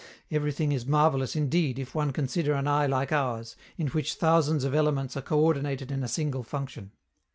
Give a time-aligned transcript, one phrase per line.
[0.31, 4.73] Everything is marvelous, indeed, if one consider an eye like ours, in which thousands of
[4.73, 6.89] elements are coördinated in a single function.